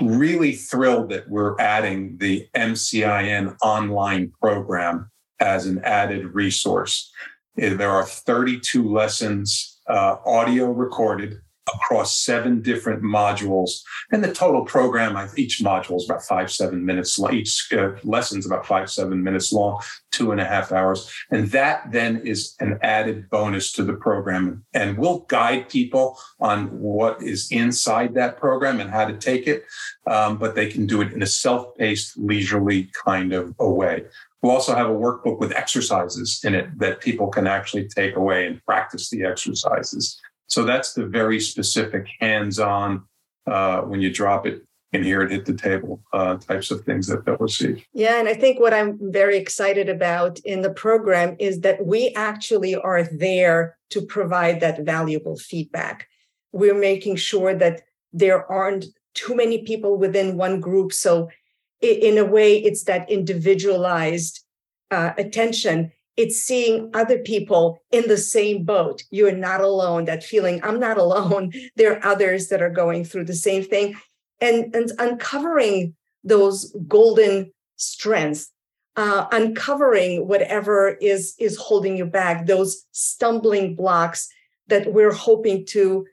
[0.00, 7.12] Really thrilled that we're adding the MCIN online program as an added resource.
[7.56, 13.82] There are 32 lessons uh, audio recorded across seven different modules.
[14.10, 17.34] And the total program, each module is about five, seven minutes long.
[17.34, 21.12] Each uh, lesson is about five, seven minutes long, two and a half hours.
[21.30, 24.64] And that then is an added bonus to the program.
[24.74, 29.64] And we'll guide people on what is inside that program and how to take it.
[30.06, 34.04] Um, but they can do it in a self paced, leisurely kind of a way.
[34.42, 38.46] We'll also have a workbook with exercises in it that people can actually take away
[38.46, 40.20] and practice the exercises.
[40.52, 43.04] So that's the very specific hands-on
[43.46, 47.06] uh, when you drop it and hear it hit the table uh, types of things
[47.06, 47.82] that they'll receive.
[47.94, 52.10] Yeah, and I think what I'm very excited about in the program is that we
[52.10, 56.06] actually are there to provide that valuable feedback.
[56.52, 57.80] We're making sure that
[58.12, 58.84] there aren't
[59.14, 60.92] too many people within one group.
[60.92, 61.30] So,
[61.80, 64.44] in a way, it's that individualized
[64.90, 69.02] uh, attention it's seeing other people in the same boat.
[69.10, 70.04] You're not alone.
[70.04, 71.52] That feeling, I'm not alone.
[71.76, 73.96] There are others that are going through the same thing.
[74.40, 75.94] And, and uncovering
[76.24, 78.50] those golden strengths,
[78.96, 84.28] uh, uncovering whatever is, is holding you back, those stumbling blocks
[84.66, 86.06] that we're hoping to,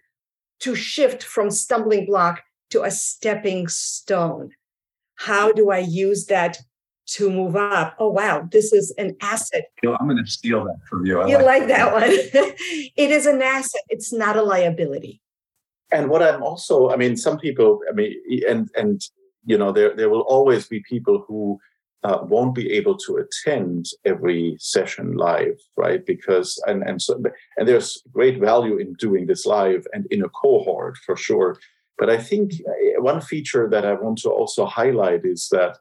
[0.61, 4.51] to shift from stumbling block to a stepping stone.
[5.15, 6.59] How do I use that
[7.13, 7.95] to move up.
[7.99, 9.65] Oh, wow, this is an asset.
[9.81, 11.21] You know, I'm going to steal that from you.
[11.21, 12.03] I you like, like that one.
[12.95, 15.21] it is an asset, it's not a liability.
[15.91, 18.13] And what I'm also, I mean, some people, I mean,
[18.47, 19.01] and, and,
[19.45, 21.59] you know, there, there will always be people who
[22.03, 26.05] uh, won't be able to attend every session live, right?
[26.05, 27.21] Because and and so
[27.57, 31.59] and there's great value in doing this live and in a cohort for sure.
[31.97, 35.77] But I think uh, one feature that I want to also highlight is that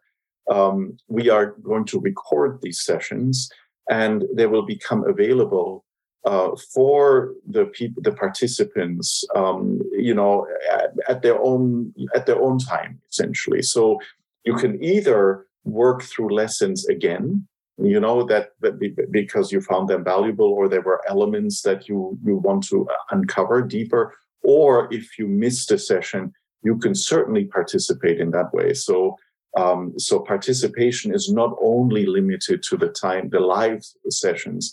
[0.50, 3.50] um, we are going to record these sessions
[3.90, 5.84] and they will become available
[6.24, 12.40] uh, for the people, the participants, um, you know, at, at, their own at their
[12.40, 13.62] own time, essentially.
[13.62, 13.98] So
[14.44, 17.46] you can either work through lessons again,
[17.78, 18.78] you know, that, that
[19.10, 23.62] because you found them valuable, or there were elements that you you want to uncover
[23.62, 26.32] deeper, or if you missed a session,
[26.62, 28.74] you can certainly participate in that way.
[28.74, 29.16] So
[29.56, 34.72] um, so participation is not only limited to the time, the live sessions,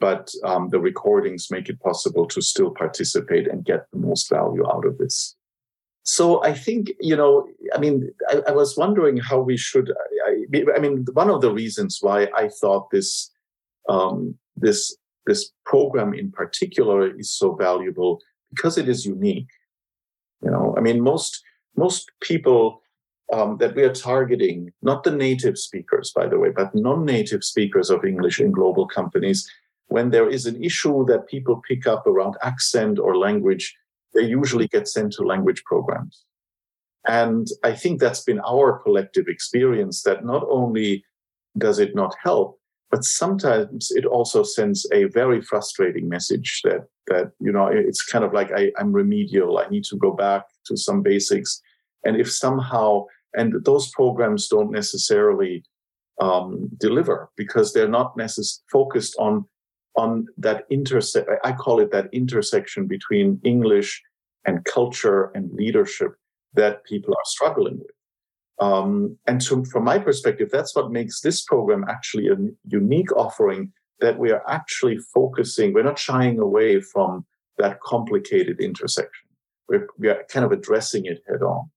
[0.00, 4.66] but um, the recordings make it possible to still participate and get the most value
[4.66, 5.36] out of this.
[6.02, 9.90] So I think, you know, I mean, I, I was wondering how we should,
[10.26, 10.44] I,
[10.76, 13.30] I, mean, one of the reasons why I thought this,
[13.88, 14.94] um, this,
[15.26, 18.20] this program in particular is so valuable
[18.50, 19.48] because it is unique.
[20.42, 21.42] You know, I mean, most,
[21.76, 22.82] most people
[23.34, 27.42] um, that we are targeting not the native speakers, by the way, but non native
[27.42, 29.50] speakers of English in global companies.
[29.88, 33.76] When there is an issue that people pick up around accent or language,
[34.14, 36.24] they usually get sent to language programs.
[37.06, 41.04] And I think that's been our collective experience that not only
[41.58, 42.58] does it not help,
[42.90, 48.24] but sometimes it also sends a very frustrating message that that you know it's kind
[48.24, 49.58] of like I, I'm remedial.
[49.58, 51.60] I need to go back to some basics.
[52.06, 55.64] And if somehow and those programs don't necessarily
[56.20, 59.44] um, deliver because they're not necessarily focused on
[59.96, 61.30] on that intersect.
[61.44, 64.02] I call it that intersection between English
[64.44, 66.14] and culture and leadership
[66.54, 67.94] that people are struggling with.
[68.58, 74.18] Um, and from my perspective, that's what makes this program actually a unique offering that
[74.18, 75.72] we are actually focusing.
[75.72, 77.24] We're not shying away from
[77.58, 79.28] that complicated intersection.
[79.68, 81.70] We're, we are kind of addressing it head on.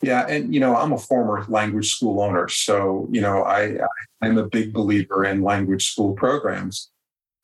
[0.00, 3.78] Yeah, and you know, I'm a former language school owner, so you know, I
[4.22, 6.90] I'm a big believer in language school programs.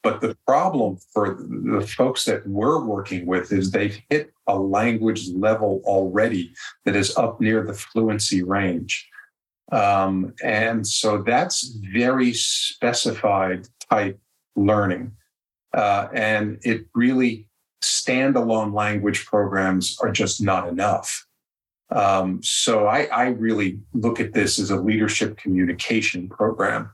[0.04, 5.30] But the problem for the folks that we're working with is they've hit a language
[5.30, 9.08] level already that is up near the fluency range.
[9.72, 14.20] Um, and so that's very specified type
[14.56, 15.12] learning.
[15.72, 17.48] Uh, and it really
[17.82, 21.26] standalone language programs are just not enough.
[21.90, 26.90] Um, so I, I, really look at this as a leadership communication program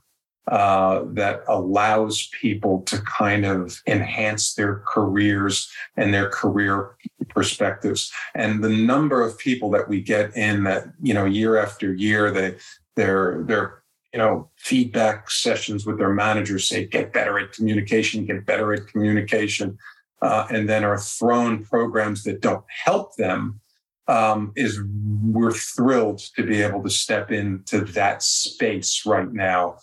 [0.47, 6.97] uh, that allows people to kind of enhance their careers and their career
[7.29, 8.11] perspectives.
[8.35, 12.31] And the number of people that we get in that you know year after year,
[12.31, 12.57] they
[12.97, 18.45] their their you know feedback sessions with their managers say get better at communication, get
[18.45, 19.77] better at communication.
[20.21, 23.60] Uh, and then are thrown programs that don't help them
[24.11, 24.81] um, is
[25.23, 29.77] we're thrilled to be able to step into that space right now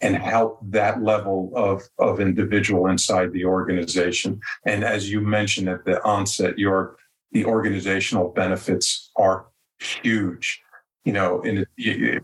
[0.00, 4.40] and help that level of, of individual inside the organization.
[4.64, 6.96] And as you mentioned at the onset, your
[7.32, 9.46] the organizational benefits are
[9.80, 10.62] huge.
[11.04, 11.66] You know, in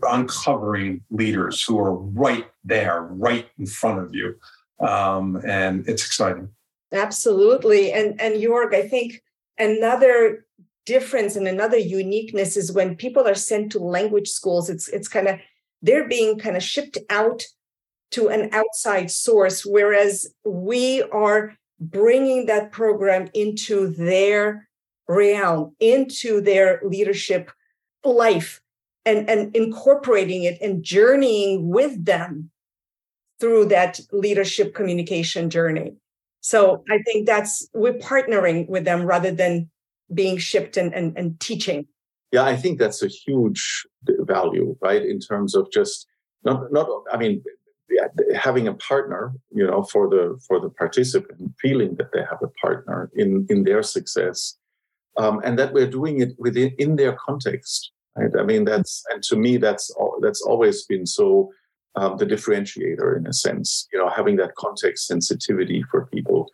[0.01, 4.35] uncovering leaders who are right there, right in front of you,
[4.79, 6.49] um, and it's exciting.
[6.91, 9.21] Absolutely, and and Joerg, I think
[9.59, 10.45] another
[10.85, 15.27] difference and another uniqueness is when people are sent to language schools it's it's kind
[15.27, 15.37] of
[15.81, 17.43] they're being kind of shipped out
[18.09, 24.67] to an outside source whereas we are bringing that program into their
[25.07, 27.51] realm into their leadership
[28.03, 28.61] life
[29.05, 32.49] and and incorporating it and journeying with them
[33.39, 35.95] through that leadership communication journey.
[36.41, 39.69] So i think that's we're partnering with them rather than
[40.13, 41.87] being shipped and, and, and teaching
[42.31, 43.85] yeah i think that's a huge
[44.21, 46.07] value right in terms of just
[46.43, 47.43] not not i mean
[48.35, 52.47] having a partner, you know, for the for the participant, feeling that they have a
[52.65, 54.57] partner in in their success,
[55.17, 57.91] um, and that we're doing it within in their context.
[58.15, 58.31] Right?
[58.37, 61.51] I mean, that's and to me, that's that's always been so
[61.95, 63.87] um, the differentiator in a sense.
[63.91, 66.49] You know, having that context sensitivity for people,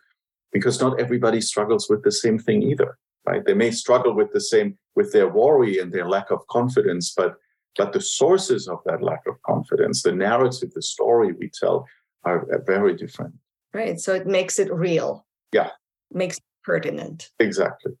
[0.52, 2.98] because not everybody struggles with the same thing either.
[3.28, 3.44] Right?
[3.44, 7.34] They may struggle with the same with their worry and their lack of confidence, but
[7.76, 11.86] but the sources of that lack of confidence, the narrative, the story we tell,
[12.24, 13.34] are very different.
[13.74, 14.00] Right.
[14.00, 15.26] So it makes it real.
[15.52, 15.70] Yeah.
[16.10, 17.30] Makes it pertinent.
[17.38, 17.92] Exactly.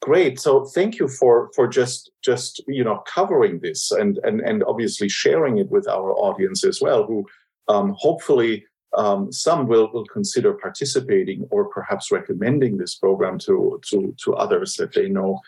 [0.00, 0.38] Great.
[0.38, 5.08] So thank you for for just just you know covering this and and and obviously
[5.08, 7.26] sharing it with our audience as well, who
[7.66, 8.64] um, hopefully
[8.96, 14.74] um, some will will consider participating or perhaps recommending this program to to to others
[14.74, 15.40] that they know.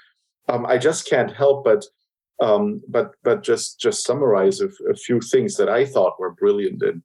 [0.49, 1.84] Um, I just can't help but
[2.41, 7.03] um, but but just just summarize a, few things that I thought were brilliant and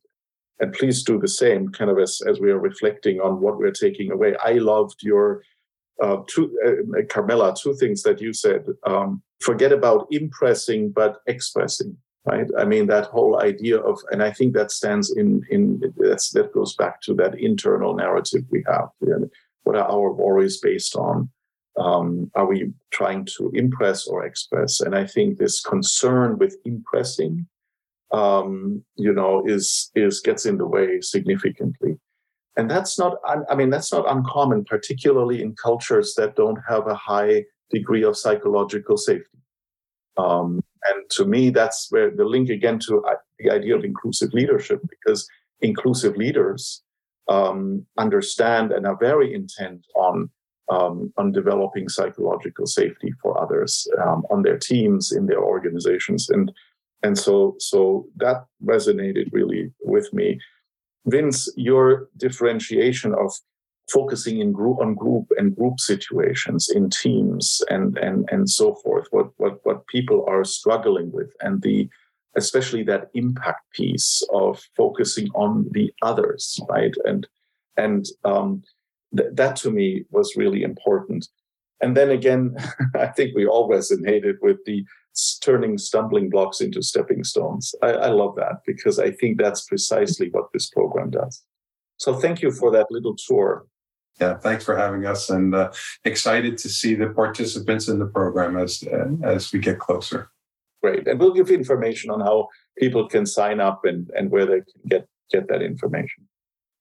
[0.60, 3.72] and please do the same kind of as as we are reflecting on what we're
[3.72, 4.36] taking away.
[4.44, 5.44] I loved your
[6.02, 8.66] uh, two uh, Carmela two things that you said.
[8.86, 11.98] Um, forget about impressing, but expressing.
[12.26, 12.48] Right.
[12.58, 16.76] I mean that whole idea of, and I think that stands in in that goes
[16.76, 18.90] back to that internal narrative we have.
[19.64, 21.30] What are our worries based on?
[21.78, 24.80] um, are we trying to impress or express?
[24.80, 27.48] And I think this concern with impressing,
[28.12, 31.98] um, you know, is is gets in the way significantly.
[32.58, 33.18] And that's not,
[33.50, 38.18] I mean, that's not uncommon, particularly in cultures that don't have a high degree of
[38.18, 39.40] psychological safety.
[40.16, 44.34] Um, and to me, that's where the link again to uh, the idea of inclusive
[44.34, 45.28] leadership, because
[45.62, 46.84] inclusive leaders
[47.28, 50.30] um, understand and are very intent on
[50.72, 56.30] um, on developing psychological safety for others um, on their teams in their organizations.
[56.30, 56.52] And
[57.04, 60.40] and so so that resonated really with me.
[61.08, 63.32] Vince your differentiation of
[63.90, 69.08] focusing in group on group and group situations in teams and and and so forth
[69.12, 71.88] what what what people are struggling with and the
[72.36, 77.28] especially that impact piece of focusing on the others right and
[77.78, 78.64] and um,
[79.16, 81.28] th- that to me was really important.
[81.82, 82.56] And then again,
[82.96, 84.86] I think we all resonated with the
[85.42, 87.74] turning stumbling blocks into stepping stones.
[87.82, 91.44] I, I love that because I think that's precisely what this program does.
[91.98, 93.66] So thank you for that little tour.
[94.20, 95.72] Yeah, thanks for having us, and uh,
[96.06, 100.30] excited to see the participants in the program as uh, as we get closer.
[100.82, 102.48] Great, and we'll give information on how
[102.78, 106.28] people can sign up and and where they can get get that information.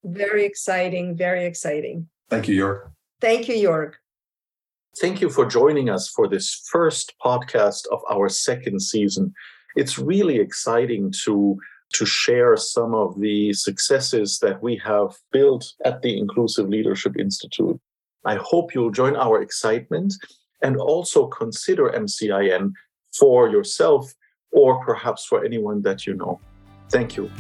[0.05, 2.09] Very exciting, very exciting.
[2.31, 2.91] Thank you, Joerg.
[3.21, 3.95] Thank you, Joerg.
[5.01, 9.33] Thank you for joining us for this first podcast of our second season.
[9.75, 11.59] It's really exciting to
[11.95, 17.81] to share some of the successes that we have built at the Inclusive Leadership Institute.
[18.25, 20.15] I hope you'll join our excitement
[20.63, 22.73] and also consider MCIN
[23.19, 24.13] for yourself
[24.53, 26.41] or perhaps for anyone that you know.
[26.91, 27.31] Thank you.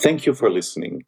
[0.00, 1.04] Thank you for listening.